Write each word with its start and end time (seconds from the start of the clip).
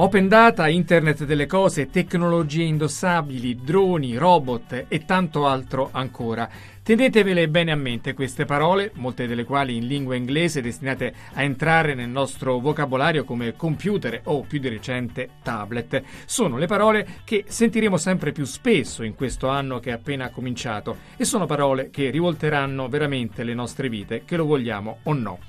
Open 0.00 0.28
data, 0.28 0.68
internet 0.68 1.24
delle 1.24 1.46
cose, 1.46 1.90
tecnologie 1.90 2.62
indossabili, 2.62 3.56
droni, 3.56 4.14
robot 4.14 4.84
e 4.86 5.04
tanto 5.04 5.44
altro 5.48 5.88
ancora. 5.90 6.48
Tenetevele 6.84 7.48
bene 7.48 7.72
a 7.72 7.76
mente 7.76 8.14
queste 8.14 8.44
parole, 8.44 8.92
molte 8.94 9.26
delle 9.26 9.42
quali 9.42 9.76
in 9.76 9.88
lingua 9.88 10.14
inglese 10.14 10.62
destinate 10.62 11.12
a 11.34 11.42
entrare 11.42 11.94
nel 11.94 12.08
nostro 12.08 12.60
vocabolario 12.60 13.24
come 13.24 13.56
computer 13.56 14.20
o 14.24 14.42
più 14.42 14.60
di 14.60 14.68
recente 14.68 15.28
tablet. 15.42 16.02
Sono 16.24 16.58
le 16.58 16.66
parole 16.66 17.06
che 17.24 17.44
sentiremo 17.48 17.96
sempre 17.96 18.30
più 18.30 18.44
spesso 18.44 19.02
in 19.02 19.16
questo 19.16 19.48
anno 19.48 19.80
che 19.80 19.90
è 19.90 19.94
appena 19.94 20.30
cominciato 20.30 20.96
e 21.16 21.24
sono 21.24 21.44
parole 21.44 21.90
che 21.90 22.08
rivolteranno 22.08 22.88
veramente 22.88 23.42
le 23.42 23.52
nostre 23.52 23.88
vite, 23.88 24.22
che 24.24 24.36
lo 24.36 24.46
vogliamo 24.46 25.00
o 25.02 25.12
no. 25.12 25.40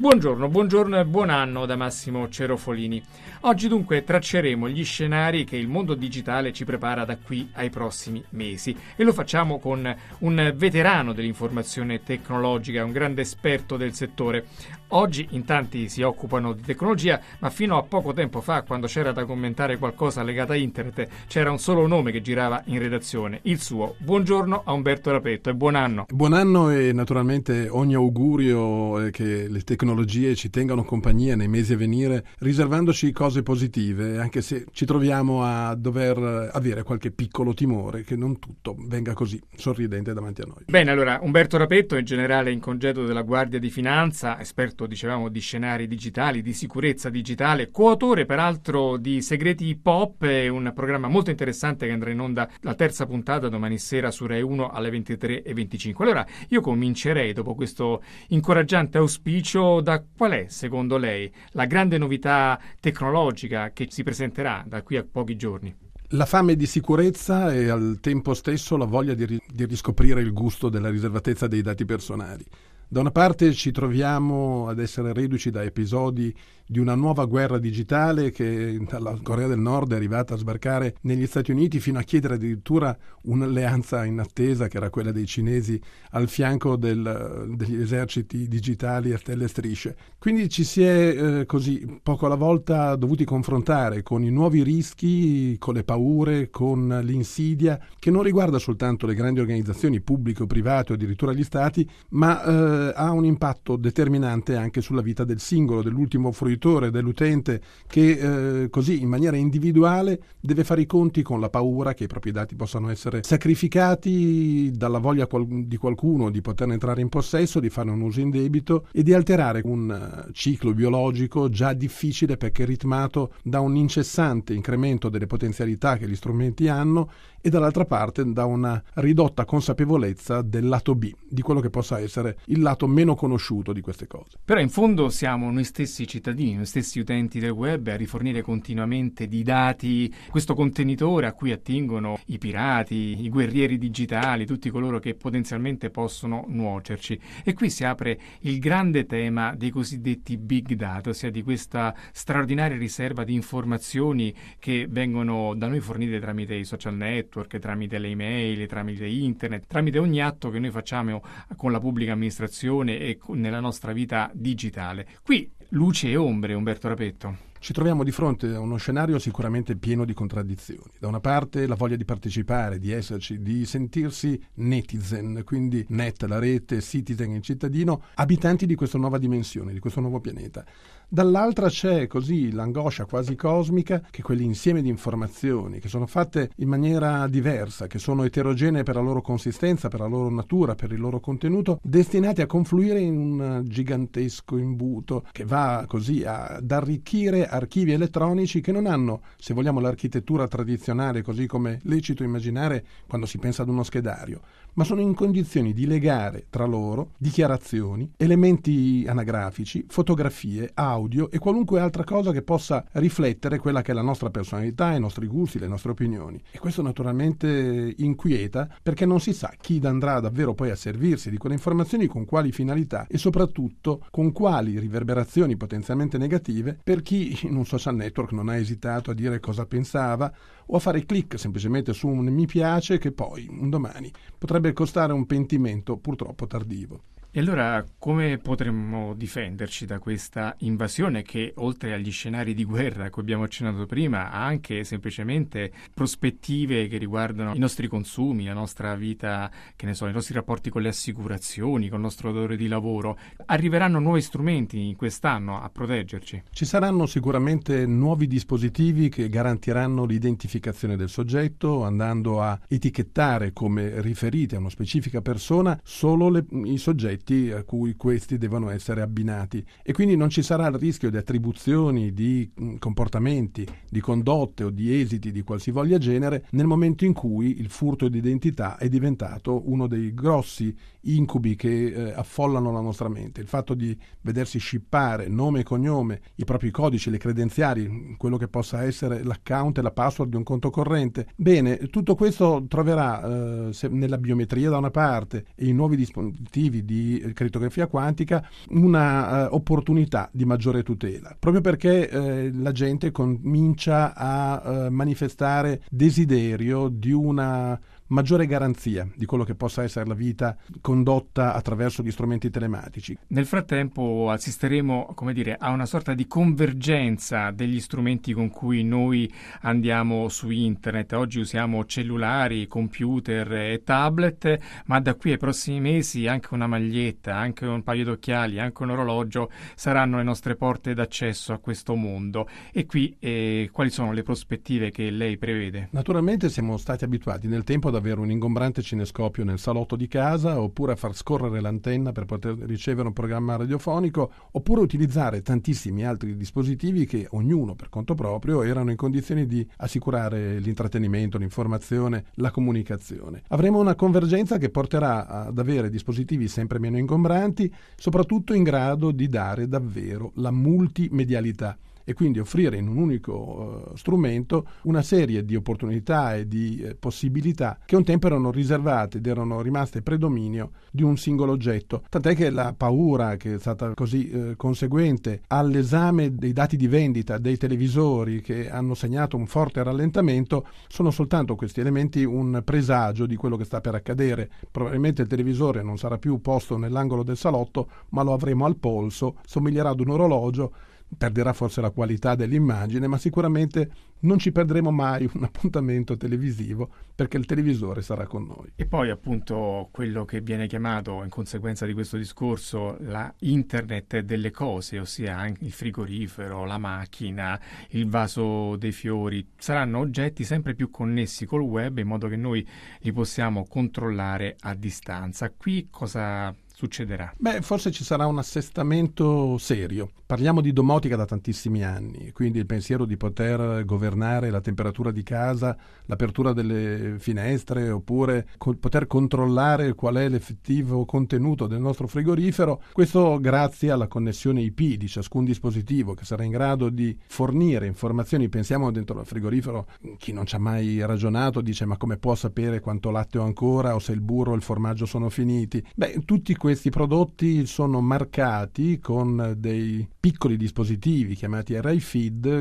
Buongiorno, 0.00 0.46
buongiorno 0.46 1.00
e 1.00 1.04
buon 1.04 1.28
anno 1.28 1.66
da 1.66 1.74
Massimo 1.74 2.28
Cerofolini. 2.28 3.02
Oggi 3.40 3.66
dunque 3.66 4.04
tracceremo 4.04 4.68
gli 4.68 4.84
scenari 4.84 5.42
che 5.42 5.56
il 5.56 5.66
mondo 5.66 5.94
digitale 5.94 6.52
ci 6.52 6.64
prepara 6.64 7.04
da 7.04 7.16
qui 7.16 7.50
ai 7.54 7.68
prossimi 7.68 8.22
mesi 8.28 8.76
e 8.94 9.02
lo 9.02 9.12
facciamo 9.12 9.58
con 9.58 9.92
un 10.18 10.52
veterano 10.54 11.12
dell'informazione 11.12 12.04
tecnologica, 12.04 12.84
un 12.84 12.92
grande 12.92 13.22
esperto 13.22 13.76
del 13.76 13.92
settore. 13.92 14.46
Oggi 14.92 15.26
in 15.32 15.44
tanti 15.44 15.90
si 15.90 16.00
occupano 16.00 16.54
di 16.54 16.62
tecnologia, 16.62 17.20
ma 17.40 17.50
fino 17.50 17.76
a 17.76 17.82
poco 17.82 18.14
tempo 18.14 18.40
fa, 18.40 18.62
quando 18.62 18.86
c'era 18.86 19.12
da 19.12 19.26
commentare 19.26 19.76
qualcosa 19.76 20.22
legato 20.22 20.52
a 20.52 20.56
internet, 20.56 21.06
c'era 21.26 21.50
un 21.50 21.58
solo 21.58 21.86
nome 21.86 22.10
che 22.10 22.22
girava 22.22 22.62
in 22.66 22.78
redazione, 22.78 23.40
il 23.42 23.60
suo. 23.60 23.96
Buongiorno 23.98 24.62
a 24.64 24.72
Umberto 24.72 25.10
Rapetto 25.10 25.50
e 25.50 25.54
buon 25.54 25.74
anno. 25.74 26.06
Buon 26.08 26.32
anno 26.32 26.70
e 26.70 26.94
naturalmente 26.94 27.68
ogni 27.68 27.94
augurio 27.94 28.98
è 29.00 29.10
che 29.10 29.46
le 29.46 29.60
tecnologie 29.60 30.34
ci 30.34 30.48
tengano 30.48 30.84
compagnia 30.84 31.36
nei 31.36 31.48
mesi 31.48 31.74
a 31.74 31.76
venire, 31.76 32.24
riservandoci 32.38 33.12
cose 33.12 33.42
positive, 33.42 34.18
anche 34.18 34.40
se 34.40 34.64
ci 34.72 34.86
troviamo 34.86 35.42
a 35.44 35.74
dover 35.74 36.50
avere 36.50 36.82
qualche 36.82 37.10
piccolo 37.10 37.52
timore 37.52 38.04
che 38.04 38.16
non 38.16 38.38
tutto 38.38 38.74
venga 38.86 39.12
così 39.12 39.38
sorridente 39.54 40.14
davanti 40.14 40.40
a 40.40 40.46
noi. 40.46 40.64
Bene, 40.64 40.90
allora 40.90 41.18
Umberto 41.20 41.58
Rapetto 41.58 41.94
è 41.94 42.02
generale 42.02 42.50
in 42.50 42.60
congedo 42.60 43.04
della 43.04 43.20
Guardia 43.20 43.58
di 43.58 43.68
Finanza, 43.68 44.40
esperto 44.40 44.76
esperto, 44.78 44.86
dicevamo, 44.86 45.28
di 45.28 45.40
scenari 45.40 45.88
digitali, 45.88 46.42
di 46.42 46.52
sicurezza 46.52 47.10
digitale, 47.10 47.70
coautore 47.70 48.24
peraltro 48.24 48.96
di 48.96 49.20
Segreti 49.20 49.74
Pop, 49.76 50.22
un 50.22 50.70
programma 50.74 51.08
molto 51.08 51.30
interessante 51.30 51.86
che 51.86 51.92
andrà 51.92 52.10
in 52.10 52.20
onda 52.20 52.48
la 52.60 52.74
terza 52.74 53.06
puntata 53.06 53.48
domani 53.48 53.78
sera 53.78 54.10
su 54.12 54.26
Rai 54.26 54.42
1 54.42 54.70
alle 54.70 54.90
23.25. 54.90 56.02
Allora, 56.02 56.26
io 56.48 56.60
comincerei 56.60 57.32
dopo 57.32 57.54
questo 57.54 58.02
incoraggiante 58.28 58.98
auspicio 58.98 59.80
da 59.80 60.02
qual 60.16 60.32
è, 60.32 60.46
secondo 60.48 60.96
lei, 60.96 61.30
la 61.52 61.64
grande 61.64 61.98
novità 61.98 62.60
tecnologica 62.78 63.70
che 63.72 63.88
si 63.90 64.04
presenterà 64.04 64.62
da 64.66 64.82
qui 64.82 64.96
a 64.96 65.06
pochi 65.10 65.36
giorni? 65.36 65.74
La 66.12 66.24
fame 66.24 66.56
di 66.56 66.64
sicurezza 66.64 67.52
e 67.52 67.68
al 67.68 67.98
tempo 68.00 68.32
stesso 68.32 68.78
la 68.78 68.86
voglia 68.86 69.12
di, 69.12 69.26
ri- 69.26 69.42
di 69.46 69.66
riscoprire 69.66 70.22
il 70.22 70.32
gusto 70.32 70.70
della 70.70 70.88
riservatezza 70.88 71.46
dei 71.46 71.60
dati 71.60 71.84
personali. 71.84 72.46
Da 72.90 73.00
una 73.00 73.10
parte 73.10 73.52
ci 73.52 73.70
troviamo 73.70 74.66
ad 74.66 74.78
essere 74.78 75.12
reduci 75.12 75.50
da 75.50 75.62
episodi 75.62 76.34
di 76.70 76.78
una 76.78 76.94
nuova 76.94 77.24
guerra 77.24 77.58
digitale 77.58 78.30
che 78.30 78.78
dalla 78.86 79.18
Corea 79.22 79.46
del 79.46 79.58
Nord 79.58 79.92
è 79.92 79.96
arrivata 79.96 80.34
a 80.34 80.36
sbarcare 80.36 80.96
negli 81.02 81.26
Stati 81.26 81.50
Uniti 81.50 81.80
fino 81.80 81.98
a 81.98 82.02
chiedere 82.02 82.34
addirittura 82.34 82.94
un'alleanza 83.22 84.04
in 84.04 84.18
attesa 84.18 84.68
che 84.68 84.76
era 84.76 84.90
quella 84.90 85.10
dei 85.10 85.24
cinesi 85.24 85.80
al 86.10 86.28
fianco 86.28 86.76
del, 86.76 87.54
degli 87.56 87.80
eserciti 87.80 88.46
digitali 88.48 89.14
a 89.14 89.18
stelle 89.18 89.44
e 89.44 89.48
strisce. 89.48 89.96
Quindi 90.18 90.50
ci 90.50 90.62
si 90.62 90.82
è 90.82 91.40
eh, 91.40 91.46
così 91.46 92.00
poco 92.02 92.26
alla 92.26 92.34
volta 92.34 92.94
dovuti 92.96 93.24
confrontare 93.24 94.02
con 94.02 94.22
i 94.22 94.30
nuovi 94.30 94.62
rischi, 94.62 95.56
con 95.58 95.72
le 95.72 95.84
paure, 95.84 96.50
con 96.50 97.00
l'insidia 97.02 97.80
che 97.98 98.10
non 98.10 98.22
riguarda 98.22 98.58
soltanto 98.58 99.06
le 99.06 99.14
grandi 99.14 99.40
organizzazioni 99.40 100.02
pubbliche 100.02 100.42
o 100.42 100.46
private 100.46 100.92
o 100.92 100.94
addirittura 100.96 101.32
gli 101.32 101.44
stati, 101.44 101.88
ma 102.10 102.44
eh, 102.44 102.92
ha 102.94 103.10
un 103.12 103.24
impatto 103.24 103.76
determinante 103.76 104.54
anche 104.54 104.82
sulla 104.82 105.00
vita 105.00 105.24
del 105.24 105.40
singolo, 105.40 105.82
dell'ultimo 105.82 106.30
fruitore 106.30 106.56
fruitore, 106.58 106.90
dell'utente 106.90 107.60
che 107.86 108.62
eh, 108.62 108.70
così 108.70 109.00
in 109.00 109.08
maniera 109.08 109.36
individuale 109.36 110.20
deve 110.40 110.64
fare 110.64 110.82
i 110.82 110.86
conti 110.86 111.22
con 111.22 111.40
la 111.40 111.48
paura 111.48 111.94
che 111.94 112.04
i 112.04 112.06
propri 112.08 112.32
dati 112.32 112.56
possano 112.56 112.90
essere 112.90 113.22
sacrificati 113.22 114.70
dalla 114.74 114.98
voglia 114.98 115.26
qual- 115.26 115.46
di 115.46 115.76
qualcuno 115.76 116.30
di 116.30 116.40
poterne 116.40 116.74
entrare 116.74 117.00
in 117.00 117.08
possesso, 117.08 117.60
di 117.60 117.70
fare 117.70 117.90
un 117.90 118.00
uso 118.00 118.20
indebito 118.20 118.88
e 118.92 119.02
di 119.02 119.14
alterare 119.14 119.60
un 119.64 120.24
uh, 120.26 120.32
ciclo 120.32 120.74
biologico 120.74 121.48
già 121.48 121.72
difficile 121.72 122.36
perché 122.36 122.64
ritmato 122.64 123.32
da 123.42 123.60
un 123.60 123.76
incessante 123.76 124.52
incremento 124.52 125.08
delle 125.08 125.26
potenzialità 125.26 125.96
che 125.96 126.08
gli 126.08 126.16
strumenti 126.16 126.68
hanno 126.68 127.10
e 127.40 127.50
dall'altra 127.50 127.84
parte 127.84 128.24
da 128.32 128.44
una 128.44 128.82
ridotta 128.94 129.44
consapevolezza 129.44 130.42
del 130.42 130.66
lato 130.66 130.94
B, 130.94 131.12
di 131.28 131.42
quello 131.42 131.60
che 131.60 131.70
possa 131.70 132.00
essere 132.00 132.38
il 132.46 132.60
lato 132.60 132.86
meno 132.86 133.14
conosciuto 133.14 133.72
di 133.72 133.80
queste 133.80 134.06
cose. 134.06 134.38
Però 134.44 134.60
in 134.60 134.68
fondo 134.68 135.08
siamo 135.08 135.50
noi 135.50 135.64
stessi 135.64 136.06
cittadini, 136.06 136.47
stessi 136.62 136.98
utenti 136.98 137.38
del 137.38 137.50
web 137.50 137.86
a 137.88 137.96
rifornire 137.96 138.42
continuamente 138.42 139.26
di 139.26 139.42
dati 139.42 140.12
questo 140.30 140.54
contenitore 140.54 141.26
a 141.26 141.32
cui 141.32 141.52
attingono 141.52 142.18
i 142.26 142.38
pirati, 142.38 143.24
i 143.24 143.28
guerrieri 143.28 143.78
digitali, 143.78 144.46
tutti 144.46 144.70
coloro 144.70 144.98
che 144.98 145.14
potenzialmente 145.14 145.90
possono 145.90 146.44
nuocerci. 146.48 147.18
E 147.44 147.54
qui 147.54 147.70
si 147.70 147.84
apre 147.84 148.18
il 148.40 148.58
grande 148.58 149.06
tema 149.06 149.54
dei 149.54 149.70
cosiddetti 149.70 150.36
big 150.36 150.74
data, 150.74 151.10
ossia 151.10 151.30
di 151.30 151.42
questa 151.42 151.94
straordinaria 152.12 152.76
riserva 152.76 153.24
di 153.24 153.34
informazioni 153.34 154.34
che 154.58 154.86
vengono 154.88 155.54
da 155.54 155.68
noi 155.68 155.80
fornite 155.80 156.20
tramite 156.20 156.54
i 156.54 156.64
social 156.64 156.94
network, 156.94 157.58
tramite 157.58 157.98
le 157.98 158.08
email, 158.08 158.66
tramite 158.66 159.06
internet, 159.06 159.66
tramite 159.66 159.98
ogni 159.98 160.22
atto 160.22 160.50
che 160.50 160.58
noi 160.58 160.70
facciamo 160.70 161.22
con 161.56 161.72
la 161.72 161.80
pubblica 161.80 162.12
amministrazione 162.12 162.98
e 162.98 163.18
nella 163.28 163.60
nostra 163.60 163.92
vita 163.92 164.30
digitale. 164.34 165.06
Qui 165.22 165.50
luce 165.70 166.08
e 166.08 166.16
ombre, 166.16 166.54
Umberto 166.54 166.88
Rapetto. 166.88 167.47
Ci 167.60 167.72
troviamo 167.72 168.04
di 168.04 168.12
fronte 168.12 168.54
a 168.54 168.60
uno 168.60 168.76
scenario 168.76 169.18
sicuramente 169.18 169.76
pieno 169.76 170.04
di 170.04 170.14
contraddizioni. 170.14 170.92
Da 171.00 171.08
una 171.08 171.18
parte 171.18 171.66
la 171.66 171.74
voglia 171.74 171.96
di 171.96 172.04
partecipare, 172.04 172.78
di 172.78 172.92
esserci, 172.92 173.42
di 173.42 173.66
sentirsi 173.66 174.40
netizen, 174.54 175.42
quindi 175.44 175.84
net, 175.88 176.22
la 176.22 176.38
rete, 176.38 176.80
citizen, 176.80 177.32
il 177.32 177.42
cittadino, 177.42 178.02
abitanti 178.14 178.64
di 178.64 178.76
questa 178.76 178.96
nuova 178.96 179.18
dimensione, 179.18 179.72
di 179.72 179.80
questo 179.80 180.00
nuovo 180.00 180.20
pianeta. 180.20 180.64
Dall'altra 181.10 181.68
c'è 181.68 182.06
così 182.06 182.52
l'angoscia 182.52 183.06
quasi 183.06 183.34
cosmica 183.34 184.02
che 184.10 184.20
quell'insieme 184.20 184.82
di 184.82 184.90
informazioni 184.90 185.78
che 185.80 185.88
sono 185.88 186.06
fatte 186.06 186.50
in 186.56 186.68
maniera 186.68 187.26
diversa, 187.28 187.86
che 187.86 187.98
sono 187.98 188.24
eterogenee 188.24 188.82
per 188.82 188.96
la 188.96 189.00
loro 189.00 189.22
consistenza, 189.22 189.88
per 189.88 190.00
la 190.00 190.06
loro 190.06 190.28
natura, 190.28 190.74
per 190.74 190.92
il 190.92 191.00
loro 191.00 191.18
contenuto, 191.18 191.80
destinati 191.82 192.42
a 192.42 192.46
confluire 192.46 193.00
in 193.00 193.16
un 193.16 193.62
gigantesco 193.64 194.58
imbuto 194.58 195.24
che 195.32 195.44
va 195.44 195.86
così 195.88 196.24
ad 196.26 196.70
arricchire 196.70 197.47
archivi 197.48 197.92
elettronici 197.92 198.60
che 198.60 198.72
non 198.72 198.86
hanno, 198.86 199.22
se 199.38 199.54
vogliamo, 199.54 199.80
l'architettura 199.80 200.46
tradizionale, 200.46 201.22
così 201.22 201.46
come 201.46 201.80
lecito 201.84 202.22
immaginare 202.22 202.84
quando 203.06 203.26
si 203.26 203.38
pensa 203.38 203.62
ad 203.62 203.68
uno 203.68 203.82
schedario, 203.82 204.40
ma 204.78 204.84
sono 204.84 205.00
in 205.00 205.12
condizioni 205.12 205.72
di 205.72 205.86
legare 205.86 206.46
tra 206.48 206.64
loro 206.64 207.10
dichiarazioni, 207.18 208.12
elementi 208.16 209.04
anagrafici, 209.08 209.84
fotografie, 209.88 210.70
audio 210.72 211.32
e 211.32 211.40
qualunque 211.40 211.80
altra 211.80 212.04
cosa 212.04 212.30
che 212.30 212.42
possa 212.42 212.84
riflettere 212.92 213.58
quella 213.58 213.82
che 213.82 213.90
è 213.90 213.94
la 213.94 214.02
nostra 214.02 214.30
personalità, 214.30 214.94
i 214.94 215.00
nostri 215.00 215.26
gusti, 215.26 215.58
le 215.58 215.66
nostre 215.66 215.90
opinioni. 215.90 216.40
E 216.52 216.60
questo 216.60 216.80
naturalmente 216.80 217.92
inquieta 217.96 218.72
perché 218.80 219.04
non 219.04 219.18
si 219.18 219.32
sa 219.32 219.52
chi 219.60 219.80
andrà 219.82 220.20
davvero 220.20 220.54
poi 220.54 220.70
a 220.70 220.76
servirsi 220.76 221.28
di 221.28 221.38
quelle 221.38 221.56
informazioni 221.56 222.06
con 222.06 222.24
quali 222.24 222.52
finalità 222.52 223.08
e 223.08 223.18
soprattutto 223.18 224.06
con 224.12 224.30
quali 224.30 224.78
riverberazioni 224.78 225.56
potenzialmente 225.56 226.18
negative 226.18 226.78
per 226.84 227.02
chi 227.02 227.36
in 227.42 227.56
un 227.56 227.66
social 227.66 227.96
network 227.96 228.30
non 228.30 228.48
ha 228.48 228.56
esitato 228.56 229.10
a 229.10 229.14
dire 229.14 229.40
cosa 229.40 229.66
pensava 229.66 230.32
o 230.70 230.76
a 230.76 230.80
fare 230.80 231.04
clic 231.04 231.38
semplicemente 231.38 231.92
su 231.92 232.08
un 232.08 232.26
mi 232.26 232.46
piace 232.46 232.98
che 232.98 233.12
poi 233.12 233.48
un 233.48 233.70
domani 233.70 234.10
potrebbe 234.36 234.67
costare 234.72 235.12
un 235.12 235.26
pentimento 235.26 235.96
purtroppo 235.96 236.46
tardivo. 236.46 237.02
E 237.30 237.40
allora 237.40 237.84
come 237.98 238.38
potremmo 238.38 239.12
difenderci 239.12 239.84
da 239.84 239.98
questa 239.98 240.54
invasione 240.60 241.20
che 241.20 241.52
oltre 241.56 241.92
agli 241.92 242.10
scenari 242.10 242.54
di 242.54 242.64
guerra 242.64 243.04
a 243.04 243.10
cui 243.10 243.20
abbiamo 243.20 243.42
accennato 243.42 243.84
prima 243.84 244.30
ha 244.30 244.46
anche 244.46 244.82
semplicemente 244.82 245.70
prospettive 245.92 246.88
che 246.88 246.96
riguardano 246.96 247.54
i 247.54 247.58
nostri 247.58 247.86
consumi, 247.86 248.46
la 248.46 248.54
nostra 248.54 248.94
vita, 248.94 249.50
che 249.76 249.84
ne 249.84 249.92
so, 249.92 250.06
i 250.06 250.12
nostri 250.12 250.32
rapporti 250.32 250.70
con 250.70 250.80
le 250.80 250.88
assicurazioni, 250.88 251.90
con 251.90 251.98
il 251.98 252.04
nostro 252.04 252.32
datore 252.32 252.56
di 252.56 252.66
lavoro. 252.66 253.18
Arriveranno 253.44 253.98
nuovi 253.98 254.22
strumenti 254.22 254.88
in 254.88 254.96
quest'anno 254.96 255.60
a 255.60 255.68
proteggerci? 255.68 256.44
Ci 256.50 256.64
saranno 256.64 257.04
sicuramente 257.04 257.84
nuovi 257.84 258.26
dispositivi 258.26 259.10
che 259.10 259.28
garantiranno 259.28 260.06
l'identificazione 260.06 260.96
del 260.96 261.10
soggetto 261.10 261.84
andando 261.84 262.40
a 262.40 262.58
etichettare 262.66 263.52
come 263.52 264.00
riferiti 264.00 264.54
a 264.54 264.58
una 264.58 264.70
specifica 264.70 265.20
persona 265.20 265.78
solo 265.84 266.30
le, 266.30 266.46
i 266.64 266.78
soggetti 266.78 267.16
soggetti 267.18 267.50
a 267.50 267.64
cui 267.64 267.96
questi 267.96 268.38
devono 268.38 268.70
essere 268.70 269.02
abbinati 269.02 269.64
e 269.82 269.92
quindi 269.92 270.16
non 270.16 270.30
ci 270.30 270.42
sarà 270.42 270.68
il 270.68 270.74
rischio 270.74 271.10
di 271.10 271.16
attribuzioni 271.16 272.12
di 272.12 272.50
mm, 272.60 272.76
comportamenti, 272.76 273.66
di 273.88 274.00
condotte 274.00 274.64
o 274.64 274.70
di 274.70 274.98
esiti 274.98 275.32
di 275.32 275.42
qualsivoglia 275.42 275.98
genere 275.98 276.46
nel 276.50 276.66
momento 276.66 277.04
in 277.04 277.12
cui 277.12 277.58
il 277.60 277.68
furto 277.68 278.08
di 278.08 278.18
identità 278.18 278.76
è 278.76 278.88
diventato 278.88 279.68
uno 279.68 279.86
dei 279.86 280.14
grossi 280.14 280.74
incubi 281.02 281.56
che 281.56 281.86
eh, 281.86 282.12
affollano 282.12 282.72
la 282.72 282.80
nostra 282.80 283.08
mente. 283.08 283.40
Il 283.40 283.46
fatto 283.46 283.74
di 283.74 283.96
vedersi 284.20 284.58
scippare 284.58 285.28
nome 285.28 285.60
e 285.60 285.62
cognome, 285.62 286.20
i 286.36 286.44
propri 286.44 286.70
codici, 286.70 287.10
le 287.10 287.18
credenziali, 287.18 288.14
quello 288.16 288.36
che 288.36 288.48
possa 288.48 288.82
essere 288.82 289.22
l'account 289.22 289.78
e 289.78 289.82
la 289.82 289.90
password 289.90 290.30
di 290.30 290.36
un 290.36 290.42
conto 290.42 290.70
corrente. 290.70 291.28
Bene, 291.36 291.78
tutto 291.88 292.14
questo 292.14 292.64
troverà 292.68 293.68
eh, 293.70 293.88
nella 293.88 294.18
biometria 294.18 294.70
da 294.70 294.78
una 294.78 294.90
parte 294.90 295.46
e 295.54 295.66
i 295.66 295.72
nuovi 295.72 295.96
dispositivi 295.96 296.84
di 296.84 297.07
crittografia 297.34 297.86
quantica 297.86 298.46
una 298.70 299.48
uh, 299.48 299.54
opportunità 299.54 300.28
di 300.32 300.44
maggiore 300.44 300.82
tutela, 300.82 301.36
proprio 301.38 301.62
perché 301.62 302.08
uh, 302.10 302.60
la 302.62 302.72
gente 302.72 303.10
comincia 303.10 304.14
a 304.14 304.62
uh, 304.64 304.90
manifestare 304.90 305.82
desiderio 305.90 306.88
di 306.88 307.12
una 307.12 307.78
maggiore 308.08 308.46
garanzia 308.46 309.08
di 309.14 309.26
quello 309.26 309.44
che 309.44 309.54
possa 309.54 309.82
essere 309.82 310.06
la 310.06 310.14
vita 310.14 310.56
condotta 310.80 311.54
attraverso 311.54 312.02
gli 312.02 312.10
strumenti 312.10 312.50
telematici. 312.50 313.16
Nel 313.28 313.46
frattempo 313.46 314.30
assisteremo, 314.30 315.12
come 315.14 315.32
dire, 315.32 315.56
a 315.58 315.70
una 315.70 315.86
sorta 315.86 316.14
di 316.14 316.26
convergenza 316.26 317.50
degli 317.50 317.80
strumenti 317.80 318.32
con 318.32 318.50
cui 318.50 318.84
noi 318.84 319.32
andiamo 319.62 320.28
su 320.28 320.50
internet. 320.50 321.12
Oggi 321.12 321.40
usiamo 321.40 321.84
cellulari, 321.84 322.66
computer 322.66 323.52
e 323.52 323.82
tablet, 323.84 324.58
ma 324.86 325.00
da 325.00 325.14
qui 325.14 325.32
ai 325.32 325.38
prossimi 325.38 325.80
mesi 325.80 326.26
anche 326.26 326.54
una 326.54 326.66
maglietta, 326.66 327.34
anche 327.34 327.66
un 327.66 327.82
paio 327.82 328.04
d'occhiali, 328.04 328.58
anche 328.58 328.82
un 328.82 328.90
orologio 328.90 329.50
saranno 329.74 330.16
le 330.16 330.22
nostre 330.22 330.56
porte 330.56 330.94
d'accesso 330.94 331.52
a 331.52 331.58
questo 331.58 331.94
mondo. 331.94 332.48
E 332.72 332.86
qui 332.86 333.14
eh, 333.18 333.68
quali 333.72 333.90
sono 333.90 334.12
le 334.12 334.22
prospettive 334.22 334.90
che 334.90 335.10
lei 335.10 335.36
prevede? 335.36 335.88
Naturalmente 335.92 336.48
siamo 336.48 336.76
stati 336.76 337.04
abituati 337.04 337.46
nel 337.46 337.64
tempo 337.64 337.88
ad 337.88 337.96
avere 337.98 338.20
un 338.20 338.30
ingombrante 338.30 338.82
cinescopio 338.82 339.44
nel 339.44 339.58
salotto 339.58 339.96
di 339.96 340.08
casa, 340.08 340.60
oppure 340.60 340.96
far 340.96 341.14
scorrere 341.14 341.60
l'antenna 341.60 342.12
per 342.12 342.24
poter 342.24 342.56
ricevere 342.60 343.08
un 343.08 343.12
programma 343.12 343.56
radiofonico, 343.56 344.30
oppure 344.52 344.80
utilizzare 344.80 345.42
tantissimi 345.42 346.04
altri 346.04 346.36
dispositivi 346.36 347.04
che 347.04 347.26
ognuno 347.30 347.74
per 347.74 347.88
conto 347.88 348.14
proprio 348.14 348.62
erano 348.62 348.90
in 348.90 348.96
condizioni 348.96 349.46
di 349.46 349.66
assicurare 349.76 350.58
l'intrattenimento, 350.58 351.38
l'informazione, 351.38 352.24
la 352.34 352.50
comunicazione. 352.50 353.42
Avremo 353.48 353.78
una 353.80 353.94
convergenza 353.94 354.58
che 354.58 354.70
porterà 354.70 355.26
ad 355.26 355.58
avere 355.58 355.90
dispositivi 355.90 356.48
sempre 356.48 356.78
meno 356.78 356.98
ingombranti, 356.98 357.72
soprattutto 357.96 358.54
in 358.54 358.62
grado 358.62 359.10
di 359.10 359.28
dare 359.28 359.68
davvero 359.68 360.32
la 360.36 360.50
multimedialità 360.50 361.76
e 362.08 362.14
quindi 362.14 362.38
offrire 362.38 362.78
in 362.78 362.88
un 362.88 362.96
unico 362.96 363.90
uh, 363.92 363.94
strumento 363.94 364.66
una 364.84 365.02
serie 365.02 365.44
di 365.44 365.54
opportunità 365.54 366.36
e 366.36 366.48
di 366.48 366.80
eh, 366.80 366.94
possibilità 366.94 367.78
che 367.84 367.96
un 367.96 368.04
tempo 368.04 368.28
erano 368.28 368.50
riservate 368.50 369.18
ed 369.18 369.26
erano 369.26 369.60
rimaste 369.60 370.00
predominio 370.00 370.70
di 370.90 371.02
un 371.02 371.18
singolo 371.18 371.52
oggetto. 371.52 372.04
Tant'è 372.08 372.34
che 372.34 372.48
la 372.48 372.72
paura 372.74 373.36
che 373.36 373.56
è 373.56 373.58
stata 373.58 373.92
così 373.92 374.30
eh, 374.30 374.56
conseguente 374.56 375.42
all'esame 375.48 376.34
dei 376.34 376.54
dati 376.54 376.78
di 376.78 376.88
vendita 376.88 377.36
dei 377.36 377.58
televisori 377.58 378.40
che 378.40 378.70
hanno 378.70 378.94
segnato 378.94 379.36
un 379.36 379.46
forte 379.46 379.82
rallentamento 379.82 380.66
sono 380.88 381.10
soltanto 381.10 381.56
questi 381.56 381.80
elementi 381.80 382.24
un 382.24 382.62
presagio 382.64 383.26
di 383.26 383.36
quello 383.36 383.58
che 383.58 383.64
sta 383.64 383.82
per 383.82 383.94
accadere. 383.94 384.48
Probabilmente 384.70 385.20
il 385.20 385.28
televisore 385.28 385.82
non 385.82 385.98
sarà 385.98 386.16
più 386.16 386.40
posto 386.40 386.78
nell'angolo 386.78 387.22
del 387.22 387.36
salotto, 387.36 387.90
ma 388.10 388.22
lo 388.22 388.32
avremo 388.32 388.64
al 388.64 388.78
polso, 388.78 389.36
somiglierà 389.44 389.90
ad 389.90 390.00
un 390.00 390.08
orologio 390.08 390.72
perderà 391.16 391.52
forse 391.52 391.80
la 391.80 391.90
qualità 391.90 392.34
dell'immagine, 392.34 393.06
ma 393.06 393.16
sicuramente 393.16 393.90
non 394.20 394.38
ci 394.38 394.50
perderemo 394.50 394.90
mai 394.90 395.28
un 395.32 395.44
appuntamento 395.44 396.16
televisivo 396.16 396.90
perché 397.14 397.36
il 397.36 397.46
televisore 397.46 398.02
sarà 398.02 398.26
con 398.26 398.44
noi. 398.44 398.72
E 398.74 398.86
poi 398.86 399.10
appunto 399.10 399.88
quello 399.90 400.24
che 400.24 400.40
viene 400.40 400.66
chiamato 400.66 401.22
in 401.22 401.30
conseguenza 401.30 401.86
di 401.86 401.92
questo 401.92 402.16
discorso 402.16 402.96
la 403.00 403.32
internet 403.40 404.20
delle 404.20 404.50
cose, 404.50 404.98
ossia 404.98 405.36
anche 405.36 405.64
il 405.64 405.72
frigorifero, 405.72 406.64
la 406.64 406.78
macchina, 406.78 407.60
il 407.90 408.08
vaso 408.08 408.76
dei 408.76 408.92
fiori, 408.92 409.46
saranno 409.56 409.98
oggetti 409.98 410.44
sempre 410.44 410.74
più 410.74 410.90
connessi 410.90 411.46
col 411.46 411.62
web 411.62 411.98
in 411.98 412.06
modo 412.06 412.28
che 412.28 412.36
noi 412.36 412.66
li 413.00 413.12
possiamo 413.12 413.66
controllare 413.66 414.56
a 414.60 414.74
distanza. 414.74 415.50
Qui 415.50 415.88
cosa 415.90 416.54
succederà? 416.78 417.34
Beh, 417.36 417.60
forse 417.60 417.90
ci 417.90 418.04
sarà 418.04 418.26
un 418.26 418.38
assestamento 418.38 419.58
serio. 419.58 420.12
Parliamo 420.24 420.60
di 420.60 420.72
domotica 420.72 421.16
da 421.16 421.24
tantissimi 421.24 421.82
anni, 421.82 422.30
quindi 422.30 422.60
il 422.60 422.66
pensiero 422.66 423.04
di 423.04 423.16
poter 423.16 423.84
governare 423.84 424.50
la 424.50 424.60
temperatura 424.60 425.10
di 425.10 425.24
casa, 425.24 425.76
l'apertura 426.04 426.52
delle 426.52 427.16
finestre, 427.18 427.90
oppure 427.90 428.50
co- 428.58 428.76
poter 428.76 429.08
controllare 429.08 429.94
qual 429.94 430.16
è 430.16 430.28
l'effettivo 430.28 431.04
contenuto 431.04 431.66
del 431.66 431.80
nostro 431.80 432.06
frigorifero, 432.06 432.80
questo 432.92 433.40
grazie 433.40 433.90
alla 433.90 434.06
connessione 434.06 434.60
IP 434.60 434.98
di 434.98 435.08
ciascun 435.08 435.44
dispositivo 435.44 436.14
che 436.14 436.24
sarà 436.24 436.44
in 436.44 436.52
grado 436.52 436.90
di 436.90 437.18
fornire 437.26 437.86
informazioni. 437.86 438.48
Pensiamo 438.48 438.92
dentro 438.92 439.18
al 439.18 439.26
frigorifero, 439.26 439.88
chi 440.16 440.32
non 440.32 440.46
ci 440.46 440.54
ha 440.54 440.60
mai 440.60 441.04
ragionato 441.04 441.60
dice 441.60 441.86
ma 441.86 441.96
come 441.96 442.18
può 442.18 442.36
sapere 442.36 442.78
quanto 442.78 443.10
latte 443.10 443.38
ho 443.38 443.42
ancora 443.42 443.96
o 443.96 443.98
se 443.98 444.12
il 444.12 444.20
burro 444.20 444.52
o 444.52 444.54
il 444.54 444.62
formaggio 444.62 445.06
sono 445.06 445.28
finiti? 445.28 445.84
Beh, 445.96 446.22
tutti 446.24 446.54
questi 446.54 446.67
questi 446.68 446.90
prodotti 446.90 447.64
sono 447.64 448.02
marcati 448.02 448.98
con 448.98 449.54
dei 449.56 450.06
piccoli 450.20 450.58
dispositivi 450.58 451.34
chiamati 451.34 451.74
array 451.74 451.98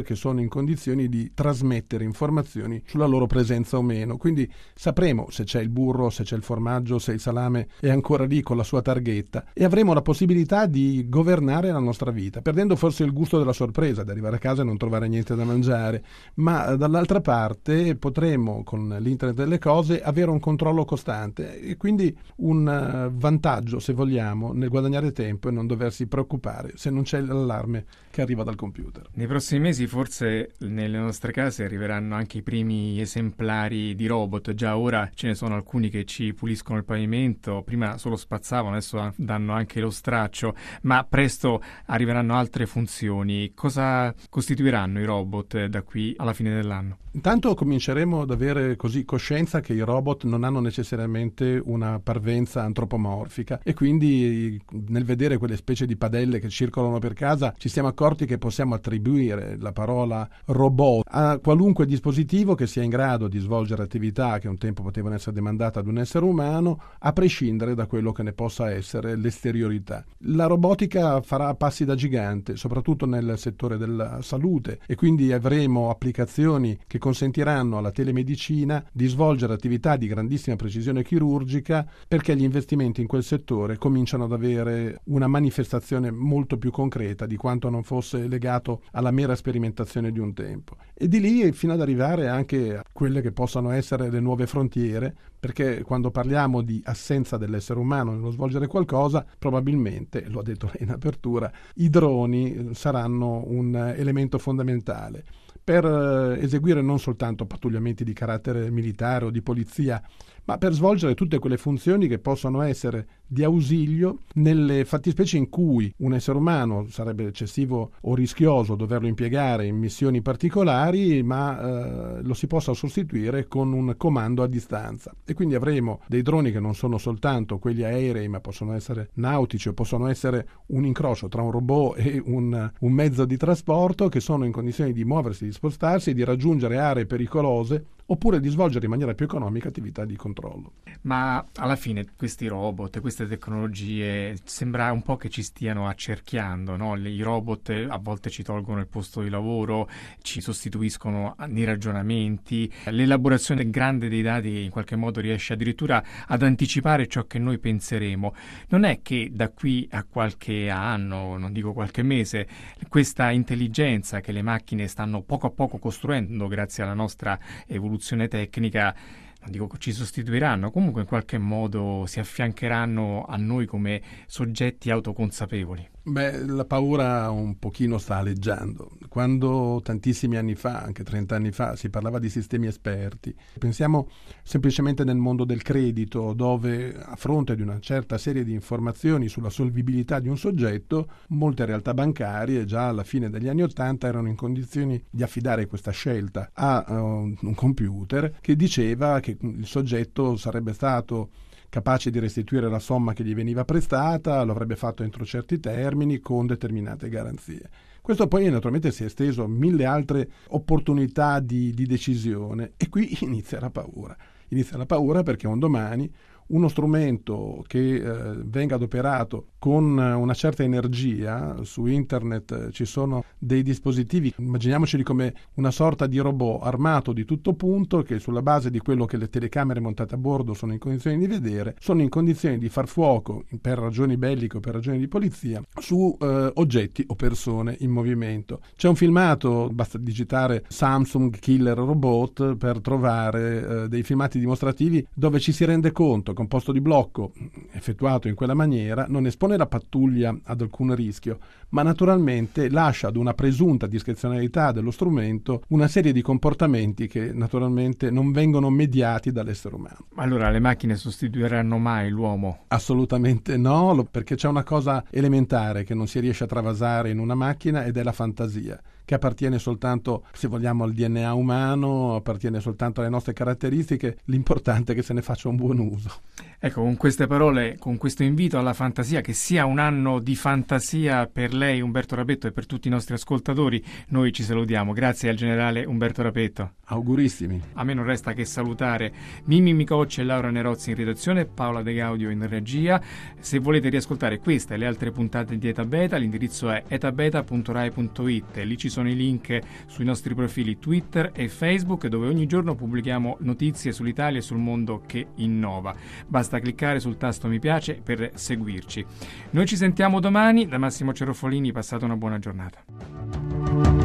che 0.02 0.16
sono 0.16 0.40
in 0.40 0.48
condizioni 0.48 1.10
di 1.10 1.34
trasmettere 1.34 2.06
informazioni 2.06 2.82
sulla 2.86 3.06
loro 3.06 3.28
presenza 3.28 3.76
o 3.76 3.82
meno. 3.82 4.16
Quindi 4.16 4.50
sapremo 4.74 5.28
se 5.30 5.44
c'è 5.44 5.60
il 5.60 5.68
burro, 5.68 6.10
se 6.10 6.24
c'è 6.24 6.38
il 6.38 6.42
formaggio, 6.42 7.00
se 7.00 7.12
il 7.12 7.20
salame 7.20 7.68
è 7.82 7.90
ancora 7.90 8.24
lì 8.24 8.42
con 8.42 8.56
la 8.56 8.64
sua 8.64 8.82
targhetta 8.82 9.48
e 9.52 9.66
avremo 9.66 9.94
la 9.94 10.02
possibilità 10.02 10.68
di 10.68 11.08
governare 11.10 11.70
la 11.70 11.80
nostra 11.80 12.10
vita, 12.10 12.42
perdendo 12.42 12.78
forse 12.78 13.04
il 13.04 13.12
gusto 13.12 13.38
della 13.38 13.52
sorpresa, 13.52 14.06
di 14.06 14.12
arrivare 14.12 14.38
a 14.38 14.40
casa 14.40 14.62
e 14.62 14.66
non 14.66 14.78
trovare 14.78 15.10
niente 15.10 15.36
da 15.36 15.44
mangiare, 15.44 16.02
ma 16.36 16.78
dall'altra 16.78 17.20
parte 17.20 17.98
potremo 17.98 18.64
con 18.64 18.88
l'internet 18.88 19.36
delle 19.36 19.60
cose 19.60 20.02
avere 20.02 20.32
un 20.32 20.40
controllo 20.40 20.86
costante 20.86 21.60
e 21.60 21.76
quindi 21.76 22.18
un 22.38 22.70
eh, 22.70 23.12
vantaggio 23.14 23.80
se 23.80 23.96
vogliamo, 23.98 24.54
nel 24.54 24.70
guadagnare 24.70 25.12
tempo 25.12 25.50
e 25.50 25.52
non 25.52 25.66
doversi 25.66 26.06
preoccupare 26.06 26.74
se 26.76 26.92
non 26.92 27.02
c'è 27.02 27.20
l'allarme 27.20 27.86
che 28.12 28.22
arriva 28.22 28.44
dal 28.44 28.56
computer. 28.56 29.10
Nei 29.14 29.26
prossimi 29.26 29.60
mesi 29.60 29.88
forse 29.88 30.54
nelle 30.60 31.00
nostre 31.00 31.32
case 31.32 31.64
arriveranno 31.64 32.14
anche 32.14 32.38
i 32.38 32.44
primi 32.44 33.02
esemplari 33.02 33.96
di 33.96 34.06
robot, 34.06 34.54
già 34.54 34.78
ora 34.78 35.10
ce 35.14 35.28
ne 35.28 35.36
sono 35.36 35.56
alcuni 35.56 35.90
che 35.90 36.06
ci 36.06 36.34
puliscono 36.34 36.78
il 36.78 36.86
pavimento, 36.86 37.64
prima 37.64 37.98
solo 37.98 38.16
spazzavano, 38.16 38.76
adesso 38.76 39.14
danno 39.18 39.54
anche 39.54 39.80
lo 39.80 39.90
straccio, 39.90 40.56
ma 40.84 41.04
presto 41.04 41.62
arriveranno 41.88 42.36
altre 42.36 42.68
funzioni. 42.68 43.52
Cosa 43.56 44.14
costituiranno 44.30 45.00
i 45.00 45.06
robot 45.06 45.66
da 45.66 45.82
qui 45.82 46.14
alla 46.18 46.34
fine 46.34 46.54
dell'anno? 46.54 47.00
Intanto 47.18 47.56
cominceremo 47.56 48.22
ad 48.22 48.30
avere 48.30 48.76
così 48.76 49.04
coscienza 49.04 49.60
che 49.60 49.74
i 49.74 49.80
robot 49.80 50.26
non 50.26 50.44
hanno 50.44 50.60
necessariamente 50.60 51.60
una 51.66 52.00
parvenza 52.00 52.62
antropomorfica 52.62 53.60
e 53.64 53.74
quindi 53.74 54.62
nel 54.90 55.04
vedere 55.04 55.40
quelle 55.40 55.56
specie 55.56 55.88
di 55.88 55.98
padelle 55.98 56.38
che 56.40 56.48
circolano 56.50 57.00
per 57.00 57.14
casa 57.14 57.56
ci 57.58 57.70
siamo 57.70 57.88
accorti 57.88 58.28
che 58.28 58.38
possiamo 58.38 58.76
attribuire 58.76 59.58
la 59.60 59.72
parola 59.72 60.30
robot 60.46 61.08
a 61.10 61.40
qualunque 61.40 61.88
dispositivo 61.88 62.54
che 62.54 62.68
sia 62.68 62.84
in 62.84 62.92
grado 62.92 63.28
di 63.28 63.40
svolgere 63.40 63.82
attività 63.82 64.38
che 64.38 64.48
un 64.48 64.60
tempo 64.60 64.84
potevano 64.84 65.16
essere 65.16 65.34
demandate 65.34 65.80
ad 65.80 65.88
un 65.88 65.98
essere 65.98 66.24
umano 66.24 66.80
a 67.00 67.14
prescindere 67.14 67.74
da 67.74 67.88
quello 67.88 68.12
che 68.12 68.22
ne 68.22 68.34
possa 68.34 68.70
essere 68.70 69.16
l'esteriorità. 69.16 70.06
La 70.20 70.46
robotica 70.46 71.20
farà 71.22 71.56
passi 71.56 71.84
da 71.84 71.96
gigante 71.96 72.58
soprattutto 72.58 73.08
nel 73.08 73.40
settore 73.40 73.78
della 73.78 74.22
salute 74.22 74.82
e 74.86 74.94
quindi 74.94 75.34
avremo 75.34 75.90
applicazioni 75.90 76.78
che 76.86 77.06
consentiranno 77.08 77.78
alla 77.78 77.92
telemedicina 77.92 78.84
di 78.92 79.08
svolgere 79.08 79.54
attività 79.54 79.96
di 79.96 80.08
grandissima 80.08 80.58
precisione 80.58 81.04
chirurgica 81.04 81.88
perché 82.06 82.36
gli 82.36 82.44
investimenti 82.44 83.00
in 83.00 83.08
quel 83.08 83.24
settore 83.24 83.78
cominciano 83.78 84.26
ad 84.26 84.34
avere 84.34 85.00
una 85.06 85.28
manifestazione 85.28 86.12
molto 86.12 86.58
più 86.58 86.70
concreta 86.70 87.26
di 87.26 87.38
quanto 87.38 87.70
non 87.70 87.84
fosse 87.84 88.28
legato 88.28 88.82
alla 88.92 89.12
mera 89.12 89.38
sperimentazione 89.38 90.12
di 90.12 90.20
un 90.20 90.34
tempo. 90.34 90.76
E 90.94 91.08
di 91.08 91.22
lì 91.22 91.50
fino 91.54 91.72
ad 91.72 91.80
arrivare 91.80 92.28
anche 92.28 92.76
a 92.76 92.84
quelle 92.92 93.22
che 93.22 93.32
possano 93.32 93.72
essere 93.72 94.10
le 94.10 94.20
nuove 94.20 94.46
frontiere, 94.46 95.16
perché 95.40 95.84
quando 95.84 96.12
parliamo 96.12 96.62
di 96.62 96.82
assenza 96.84 97.38
dell'essere 97.38 97.80
umano 97.80 98.12
nello 98.12 98.32
svolgere 98.32 98.68
qualcosa, 98.68 99.26
probabilmente, 99.40 100.26
lo 100.28 100.42
ha 100.42 100.44
detto 100.44 100.70
lei 100.74 100.84
in 100.84 100.90
apertura, 100.90 101.50
i 101.76 101.90
droni 101.90 102.72
saranno 102.74 103.44
un 103.46 103.94
elemento 103.96 104.38
fondamentale 104.38 105.24
per 105.68 105.84
eh, 105.84 106.42
eseguire 106.42 106.82
non 106.82 106.98
soltanto 106.98 107.46
pattugliamenti 107.46 108.06
di 108.06 108.14
carattere 108.14 108.72
militare 108.72 109.26
o 109.26 109.30
di 109.30 109.42
polizia, 109.42 110.02
ma 110.48 110.58
per 110.58 110.72
svolgere 110.74 111.14
tutte 111.14 111.40
quelle 111.40 111.58
funzioni 111.58 112.08
che 112.08 112.20
possono 112.20 112.62
essere 112.62 113.08
di 113.28 113.44
ausilio 113.44 114.20
nelle 114.36 114.86
fattispecie 114.86 115.36
in 115.36 115.50
cui 115.50 115.94
un 115.98 116.14
essere 116.14 116.38
umano 116.38 116.88
sarebbe 116.90 117.28
eccessivo 117.28 117.92
o 118.02 118.16
rischioso 118.16 118.76
doverlo 118.76 119.08
impiegare 119.08 119.66
in 119.66 119.76
missioni 119.76 120.22
particolari, 120.22 121.22
ma 121.22 121.60
eh, 121.60 122.22
lo 122.22 122.34
si 122.34 122.48
possa 122.48 122.74
sostituire 122.74 123.50
con 123.50 123.74
un 123.74 123.96
comando 123.98 124.42
a 124.42 124.48
distanza. 124.48 125.14
E 125.26 125.34
quindi 125.34 125.56
avremo 125.56 126.00
dei 126.08 126.22
droni 126.22 126.54
che 126.54 126.62
non 126.62 126.76
sono 126.76 126.98
soltanto 126.98 127.60
quelli 127.60 127.84
aerei, 127.84 128.30
ma 128.30 128.40
possono 128.40 128.74
essere 128.74 129.10
nautici 129.16 129.68
o 129.68 129.74
possono 129.74 130.08
essere 130.08 130.48
un 130.68 130.86
incrocio 130.86 131.28
tra 131.28 131.42
un 131.42 131.52
robot 131.52 131.98
e 131.98 132.22
un, 132.26 132.72
un 132.80 132.92
mezzo 132.94 133.26
di 133.26 133.36
trasporto 133.36 134.08
che 134.08 134.22
sono 134.22 134.46
in 134.46 134.54
condizioni 134.54 134.94
di 134.94 135.04
muoversi, 135.04 135.44
di 135.44 135.52
spostarsi 135.52 136.12
e 136.12 136.14
di 136.14 136.24
raggiungere 136.24 136.78
aree 136.78 137.06
pericolose 137.06 137.86
oppure 138.10 138.40
di 138.40 138.50
svolgere 138.50 138.86
in 138.86 138.92
maniera 138.92 139.14
più 139.14 139.26
economica 139.26 139.68
attività 139.68 140.06
di 140.06 140.16
controllo. 140.16 140.74
Ma 141.02 141.46
alla 141.56 141.76
fine 141.76 142.06
questi 142.16 142.48
robot, 142.48 143.02
queste 143.02 143.28
tecnologie, 143.28 144.36
sembra 144.44 144.92
un 144.92 145.02
po' 145.02 145.18
che 145.18 145.30
ci 145.30 145.44
stiano 145.44 145.88
accerchiando, 145.88 146.76
no? 146.76 146.96
I 146.96 147.22
robot 147.22 147.88
a 147.90 147.98
volte 147.98 148.30
ci 148.30 148.44
tolgono 148.44 148.80
il 148.80 148.88
posto 148.88 149.22
di 149.22 149.30
lavoro, 149.30 149.90
ci 150.22 150.42
sostituiscono 150.42 151.36
nei 151.48 151.66
ragionamenti, 151.66 152.72
l'elaborazione 152.86 153.70
grande 153.70 154.08
dei 154.08 154.22
dati 154.22 154.64
in 154.64 154.70
qualche 154.70 154.96
modo 154.96 155.20
riesce 155.20 155.54
addirittura 155.54 156.04
ad 156.26 156.42
anticipare 156.44 157.08
ciò 157.08 157.26
che 157.26 157.40
noi 157.40 157.60
penseremo. 157.60 158.34
Non 158.70 158.84
è 158.84 159.02
che 159.02 159.30
da 159.34 159.50
qui 159.50 159.88
a 159.92 160.04
qualche 160.04 160.70
anno, 160.70 161.38
non 161.38 161.52
dico 161.52 161.74
qualche 161.74 162.04
mese, 162.04 162.48
questa 162.88 163.32
intelligenza 163.32 164.22
che 164.22 164.32
le 164.32 164.42
macchine 164.42 164.88
stanno 164.88 165.22
poco 165.22 165.48
a 165.48 165.52
poco 165.52 165.78
costruendo 165.78 166.48
grazie 166.48 166.84
alla 166.84 166.94
nostra 166.94 167.38
evoluzione 167.66 167.96
soluzione 167.98 168.28
tecnica 168.28 168.96
non 169.40 169.52
dico 169.52 169.68
che 169.68 169.78
ci 169.78 169.94
sostituiranno, 169.94 170.72
comunque 170.72 171.02
in 171.02 171.08
qualche 171.08 171.38
modo 171.38 172.04
si 172.06 172.20
affiancheranno 172.20 173.26
a 173.26 173.38
noi 173.38 173.66
come 173.66 174.02
soggetti 174.26 174.90
autoconsapevoli. 174.90 175.90
Beh, 176.04 176.46
la 176.46 176.66
paura 176.66 177.30
un 177.30 177.58
pochino 177.58 177.98
sta 177.98 178.18
aleggiando. 178.18 178.97
Quando 179.18 179.82
tantissimi 179.84 180.38
anni 180.38 180.54
fa, 180.54 180.84
anche 180.84 181.04
30 181.04 181.36
anni 181.36 181.52
fa, 181.52 181.76
si 181.76 181.90
parlava 181.90 182.20
di 182.20 182.30
sistemi 182.30 182.68
esperti, 182.68 183.34
pensiamo 183.58 184.10
semplicemente 184.44 185.04
nel 185.04 185.16
mondo 185.16 185.44
del 185.44 185.64
credito, 185.64 186.34
dove 186.34 186.96
a 186.96 187.16
fronte 187.16 187.56
di 187.56 187.64
una 187.64 187.80
certa 187.80 188.20
serie 188.20 188.44
di 188.44 188.54
informazioni 188.54 189.28
sulla 189.28 189.50
solvibilità 189.50 190.20
di 190.20 190.28
un 190.30 190.38
soggetto, 190.38 191.10
molte 191.30 191.66
realtà 191.66 191.96
bancarie 191.96 192.66
già 192.66 192.90
alla 192.90 193.04
fine 193.04 193.32
degli 193.32 193.48
anni 193.48 193.64
80 193.64 194.08
erano 194.08 194.28
in 194.28 194.36
condizioni 194.36 195.04
di 195.10 195.24
affidare 195.24 195.66
questa 195.66 195.90
scelta 195.90 196.52
a 196.54 196.86
uh, 196.88 196.94
un 197.42 197.56
computer 197.56 198.38
che 198.40 198.56
diceva 198.56 199.20
che 199.20 199.36
il 199.42 199.66
soggetto 199.66 200.36
sarebbe 200.36 200.74
stato 200.74 201.30
capace 201.70 202.10
di 202.10 202.20
restituire 202.20 202.70
la 202.70 202.80
somma 202.80 203.14
che 203.14 203.24
gli 203.24 203.36
veniva 203.36 203.66
prestata, 203.66 204.44
lo 204.44 204.52
avrebbe 204.52 204.76
fatto 204.76 205.04
entro 205.04 205.26
certi 205.26 205.60
termini 205.60 206.20
con 206.20 206.46
determinate 206.46 207.10
garanzie. 207.10 207.70
Questo 208.02 208.28
poi 208.28 208.50
naturalmente 208.50 208.92
si 208.92 209.04
è 209.04 209.08
esteso 209.08 209.44
a 209.44 209.48
mille 209.48 209.86
altre 209.86 210.30
opportunità 210.50 211.40
di, 211.40 211.72
di 211.74 211.86
decisione 211.86 212.74
e 212.78 212.88
qui 212.88 213.18
inizia 213.24 213.60
la 213.60 213.70
paura. 213.70 214.16
Inizia 214.50 214.78
la 214.78 214.86
paura 214.86 215.24
perché 215.24 215.46
un 215.46 215.60
domani 215.60 216.10
uno 216.48 216.68
strumento 216.68 217.64
che 217.68 217.96
eh, 217.96 218.36
venga 218.44 218.76
adoperato 218.76 219.48
con 219.60 219.98
una 219.98 220.34
certa 220.34 220.64
energia, 220.64 221.58
su 221.64 221.88
internet 221.88 222.52
eh, 222.52 222.72
ci 222.72 222.86
sono 222.86 223.24
dei 223.38 223.64
dispositivi, 223.64 224.34
immaginiamoceli 224.38 225.04
come 225.04 225.34
una 225.56 225.72
sorta 225.72 226.08
di 226.08 226.20
robot 226.20 226.64
armato 226.64 227.12
di 227.12 227.26
tutto 227.26 227.54
punto 227.54 228.02
che 228.04 228.20
sulla 228.20 228.42
base 228.42 228.70
di 228.70 228.80
quello 228.80 229.06
che 229.06 229.18
le 229.18 229.30
telecamere 229.30 229.80
montate 229.80 230.16
a 230.16 230.18
bordo 230.18 230.54
sono 230.54 230.74
in 230.74 230.80
condizioni 230.80 231.18
di 231.18 231.28
vedere, 231.28 231.76
sono 231.80 232.02
in 232.02 232.10
condizioni 232.10 232.58
di 232.58 232.70
far 232.70 232.88
fuoco 232.88 233.44
per 233.60 233.80
ragioni 233.80 234.16
belliche 234.18 234.58
o 234.58 234.60
per 234.60 234.76
ragioni 234.76 235.00
di 235.00 235.08
polizia 235.08 235.62
su 235.80 236.16
eh, 236.20 236.52
oggetti 236.54 237.04
o 237.08 237.16
persone 237.16 237.76
in 237.80 237.92
movimento. 237.92 238.62
C'è 238.76 238.88
un 238.88 238.96
filmato, 238.96 239.70
basta 239.72 239.98
digitare 239.98 240.64
Samsung 240.68 241.38
Killer 241.40 241.78
Robot 241.78 242.56
per 242.56 242.80
trovare 242.80 243.84
eh, 243.84 243.88
dei 243.88 244.04
filmati 244.04 244.40
dimostrativi 244.40 245.06
dove 245.14 245.40
ci 245.40 245.52
si 245.52 245.66
rende 245.66 245.92
conto 245.92 246.34
che 246.38 246.42
un 246.42 246.48
posto 246.48 246.72
di 246.72 246.82
blocco 246.82 247.34
effettuato 247.72 248.28
in 248.28 248.36
quella 248.36 248.54
maniera 248.54 249.06
non 249.08 249.26
espone 249.26 249.58
la 249.58 249.66
pattuglia 249.66 250.38
ad 250.44 250.62
alcun 250.62 250.94
rischio, 250.94 251.40
ma 251.70 251.82
naturalmente 251.82 252.70
lascia 252.70 253.08
ad 253.08 253.16
una 253.16 253.34
presunta 253.34 253.88
discrezionalità 253.88 254.72
dello 254.72 254.92
strumento 254.92 255.64
una 255.70 255.88
serie 255.88 256.12
di 256.12 256.22
comportamenti 256.22 257.08
che 257.08 257.32
naturalmente 257.34 258.12
non 258.12 258.32
vengono 258.32 258.70
mediati 258.70 259.32
dall'essere 259.32 259.76
umano. 259.76 260.06
Allora 260.16 260.50
le 260.50 260.60
macchine 260.60 260.96
sostituiranno 260.96 261.78
mai 261.80 262.10
l'uomo? 262.10 262.66
Assolutamente 262.68 263.58
no, 263.58 264.08
perché 264.10 264.36
c'è 264.36 264.48
una 264.48 264.64
cosa 264.64 265.04
elementare 265.10 265.84
che 265.84 265.96
non 265.96 266.08
si 266.08 266.20
riesce 266.20 266.44
a 266.44 266.48
travasare 266.48 267.10
in 267.10 267.18
una 267.18 267.36
macchina 267.36 267.84
ed 267.84 267.98
è 267.98 268.04
la 268.04 268.12
fantasia 268.12 268.80
che 269.08 269.16
appartiene 269.16 269.58
soltanto, 269.58 270.26
se 270.34 270.50
vogliamo, 270.50 270.84
al 270.84 270.92
DNA 270.92 271.34
umano, 271.34 272.18
appartiene 272.18 272.60
soltanto 272.60 273.00
alle 273.00 273.10
nostre 273.10 273.32
caratteristiche, 273.32 274.18
l'importante 274.26 274.92
è 274.92 274.96
che 274.96 275.02
se 275.02 275.14
ne 275.14 275.22
faccia 275.22 275.48
un 275.48 275.56
buon 275.56 275.80
uso. 275.80 276.12
Ecco, 276.60 276.82
con 276.82 276.98
queste 276.98 277.26
parole, 277.26 277.78
con 277.80 277.96
questo 277.96 278.24
invito 278.24 278.58
alla 278.58 278.74
fantasia, 278.74 279.22
che 279.22 279.32
sia 279.32 279.66
un 279.66 279.80
anno 279.80 280.20
di 280.20 280.36
fantasia 280.36 281.26
per 281.26 281.54
lei, 281.54 281.80
Umberto 281.80 282.16
Rapetto, 282.16 282.48
e 282.48 282.52
per 282.52 282.66
tutti 282.66 282.90
i 282.90 282.92
nostri 282.92 283.14
ascoltatori, 283.14 283.82
noi 284.10 284.34
ci 284.34 284.44
salutiamo. 284.44 284.92
Grazie 284.92 285.30
al 285.30 285.38
generale 285.38 285.86
Umberto 285.86 286.22
Rapetto. 286.22 286.74
Augurissimi. 286.90 287.62
A 287.74 287.84
me 287.84 287.94
non 287.94 288.06
resta 288.06 288.34
che 288.34 288.44
salutare 288.44 289.14
Mimmi 289.46 289.74
Micocci 289.74 290.22
e 290.22 290.24
Laura 290.24 290.50
Nerozzi 290.50 290.90
in 290.92 290.96
redazione, 290.96 291.46
Paola 291.46 291.82
De 291.82 291.94
Gaudio 291.94 292.30
in 292.30 292.48
regia. 292.48 293.02
Se 293.40 293.60
volete 293.60 293.90
riascoltare 293.90 294.40
questa 294.40 294.74
e 294.74 294.78
le 294.78 294.86
altre 294.86 295.12
puntate 295.12 295.58
di 295.58 295.68
Eta 295.68 295.86
Beta, 295.86 296.18
l'indirizzo 296.18 296.70
è 296.70 296.84
etabeta.rai.it. 296.88 298.56
Lì 298.64 298.78
ci 298.78 298.90
sono 298.98 299.10
i 299.10 299.16
link 299.16 299.60
sui 299.86 300.06
nostri 300.06 300.34
profili 300.34 300.80
Twitter 300.80 301.32
e 301.36 301.48
Facebook, 301.50 302.08
dove 302.08 302.28
ogni 302.28 302.48
giorno 302.48 302.74
pubblichiamo 302.74 303.38
notizie 303.42 303.92
sull'Italia 303.92 304.40
e 304.40 304.42
sul 304.42 304.58
mondo 304.58 305.04
che 305.06 305.28
innova. 305.36 305.96
Basta 306.26 306.60
cliccare 306.60 307.00
sul 307.00 307.18
tasto 307.18 307.48
mi 307.48 307.60
piace 307.60 308.02
per 308.04 308.32
seguirci. 308.34 309.06
Noi 309.52 309.68
ci 309.68 309.76
sentiamo 309.76 310.20
domani. 310.20 310.68
Da 310.68 310.80
Massimo 310.80 311.14
Cerofolini, 311.14 311.72
passate 311.72 312.06
una 312.06 312.16
buona 312.16 312.40
giornata. 312.40 313.97